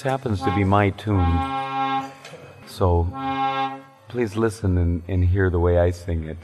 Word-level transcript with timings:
This 0.00 0.10
happens 0.10 0.40
to 0.40 0.54
be 0.54 0.64
my 0.64 0.88
tune, 0.88 1.28
so 2.66 3.06
please 4.08 4.34
listen 4.34 4.78
and, 4.78 5.02
and 5.08 5.22
hear 5.22 5.50
the 5.50 5.58
way 5.58 5.78
I 5.78 5.90
sing 5.90 6.24
it. 6.24 6.38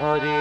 Hari 0.00 0.34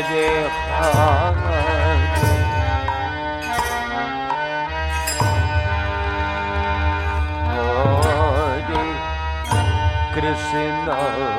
भजे 0.00 0.28
भाग 0.80 1.38
Krishna 10.14 11.29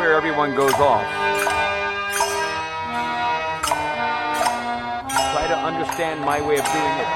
where 0.06 0.14
everyone 0.14 0.54
goes 0.54 0.74
off. 0.74 1.04
Try 5.34 5.48
to 5.48 5.58
understand 5.58 6.22
my 6.22 6.40
way 6.48 6.58
of 6.60 6.66
doing 6.66 6.98
it. 7.04 7.08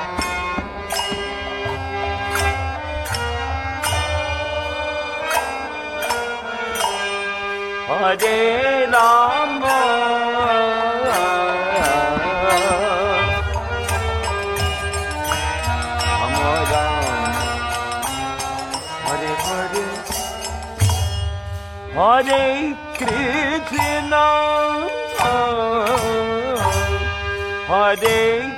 Hare 7.89 8.89
Rama 8.89 9.77
Hare 19.05 19.35
Hare 19.45 19.79
Hare 21.93 22.78
day. 27.95 28.48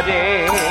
রে 0.00 0.63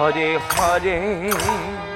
Hare 0.00 0.38
Hare 0.56 1.89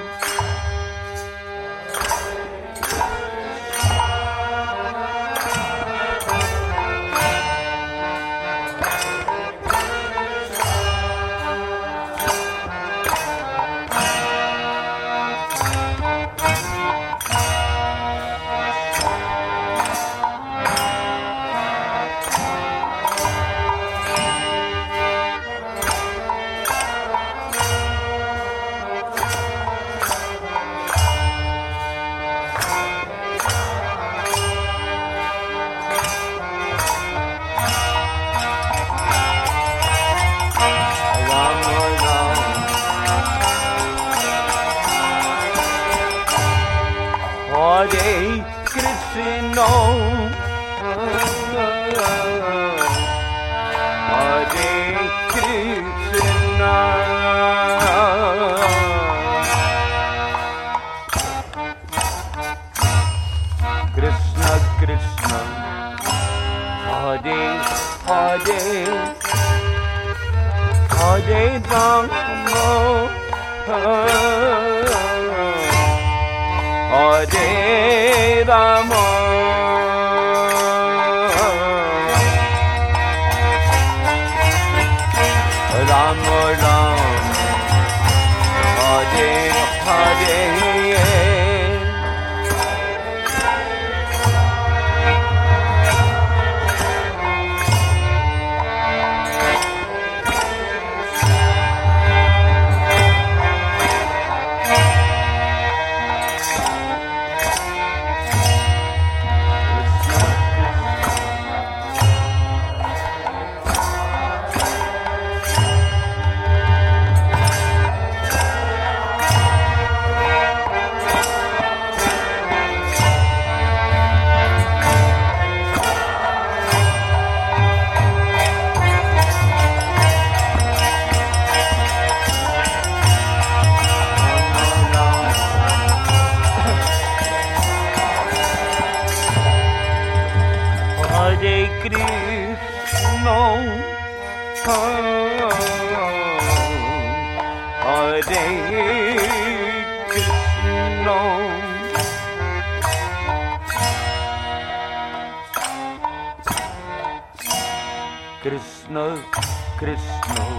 snow. 159.97 160.55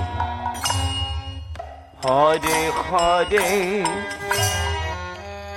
Hare 2.02 2.70
Hare, 2.88 3.84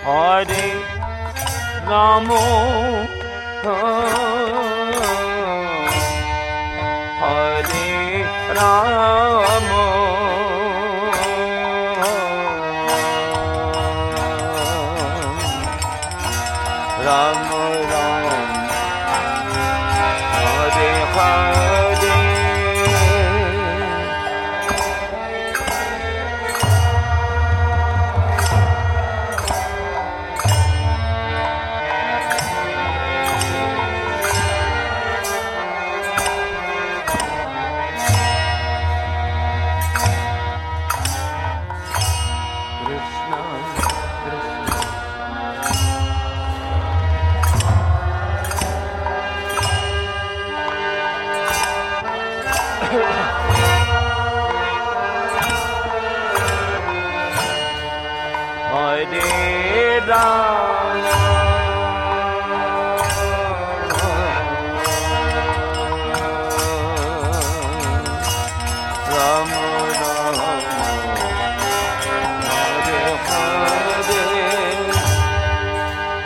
Hare 0.03 0.65
Ramo, 1.85 2.43
Hare 7.21 8.25
Ramo. 8.55 9.48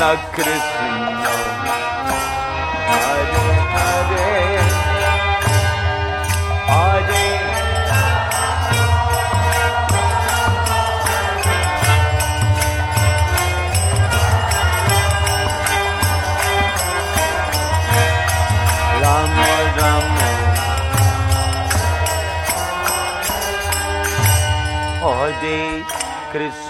Krishna 0.00 0.16
Krishna 0.32 1.28
Hare 2.88 3.48
Hare 3.74 4.30
Hare 6.68 7.26
Rama 19.02 19.52
Rama 19.76 20.28
Hare 25.02 25.84
Krishna 26.32 26.69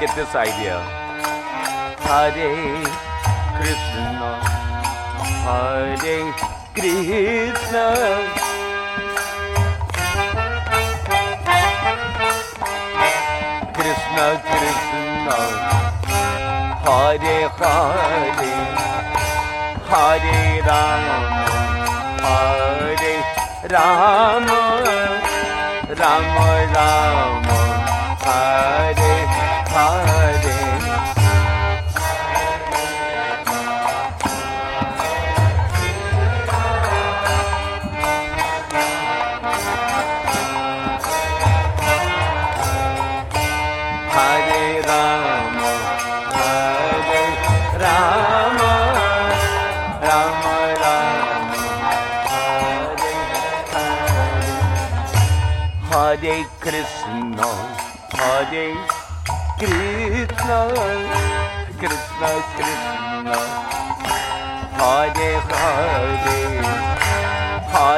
Get 0.00 0.16
this 0.16 0.34
idea. 0.34 0.80
Hare 2.08 2.80
Krishna 3.56 4.30
Hare 5.44 6.32
Krishna. 6.72 7.84
Krishna 13.76 14.26
Krishna 14.48 15.38
Hare 16.84 17.38
Hare. 17.60 18.56
Hare 19.90 20.62
Rama 20.68 21.18
Hare 22.24 23.16
Rama. 23.70 24.60
Rama 26.00 26.48
Rama 26.74 27.58
Hare 28.24 29.49
Hare 29.72 30.79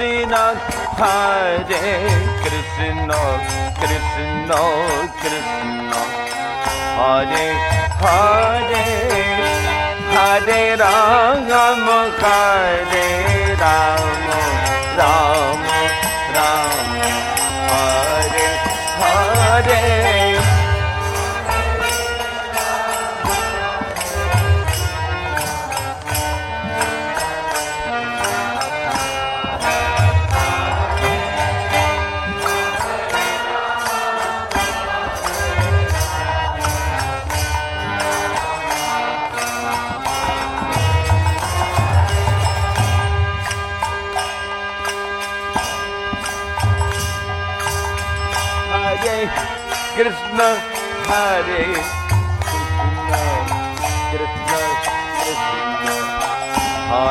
Krishna, 0.00 0.56
Hare 0.96 1.66
Krishna, 2.40 3.20
Krishna 3.76 4.60
Krishna, 5.20 6.00
Hare 6.96 7.48
Hare, 8.00 8.84
Hare 10.14 10.76
Ram, 10.80 11.48
Hare 12.22 13.04
Ram, 13.60 14.14
Ram 14.96 15.29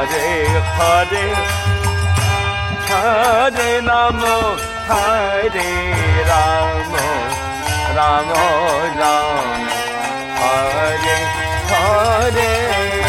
Hare 0.10 0.60
Hare, 0.78 1.26
Hare 2.90 3.82
Rama, 3.86 4.58
Hare 4.90 5.70
Rama, 6.30 7.06
Rama 7.96 8.44
Rama, 8.98 9.70
Hare 10.40 11.18
Hare. 11.70 13.09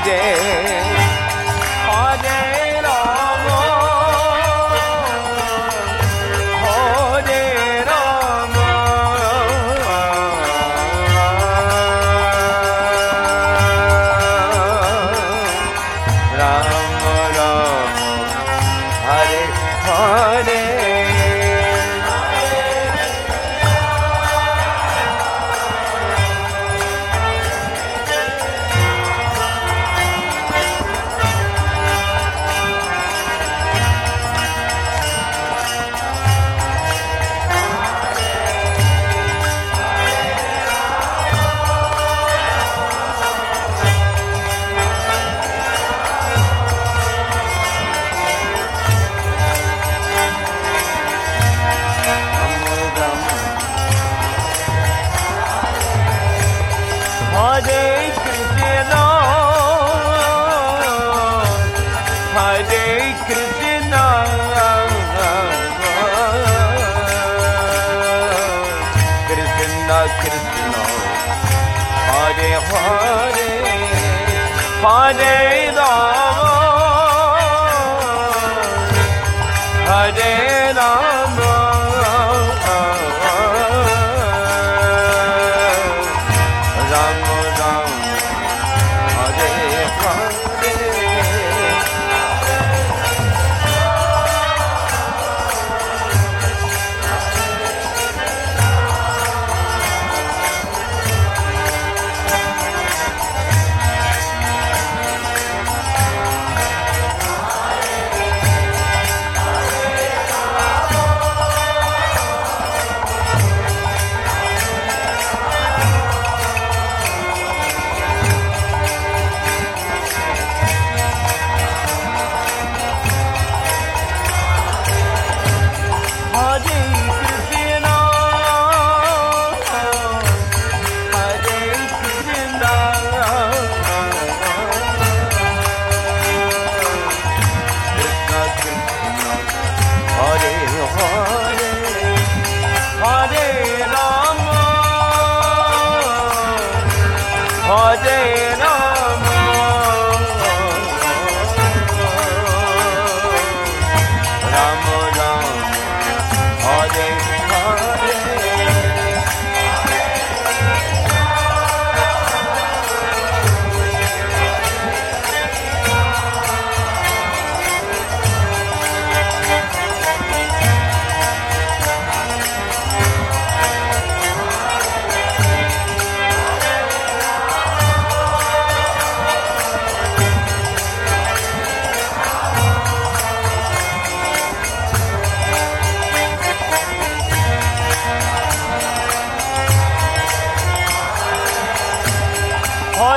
Hare 0.00 0.77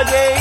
Raje 0.02 0.31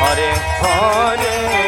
Hare 0.00 0.30
Hare 0.62 1.67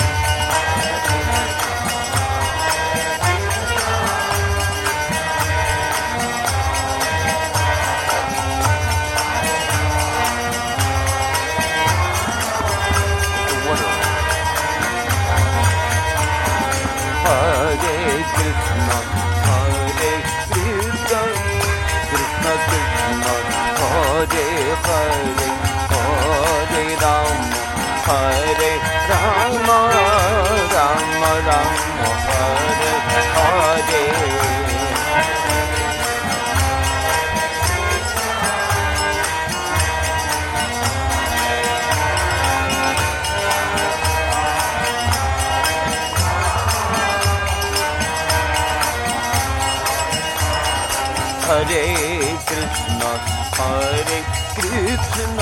Hare 53.59 54.23
Krishna 54.55 55.37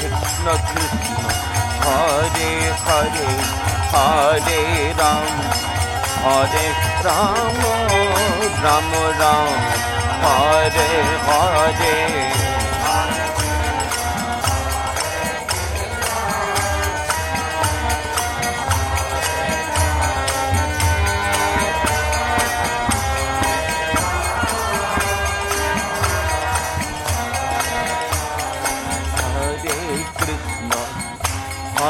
Krishna 0.00 0.46
Krishna. 0.68 1.24
Hare 1.84 2.54
Hare 2.86 3.28
Hare 3.94 4.92
Ram. 4.92 5.38
Hare 6.24 6.68
Ram 7.04 7.60
Ram 8.64 8.92
Ram. 8.94 9.78
Hare 10.24 11.02
Hare. 11.28 12.47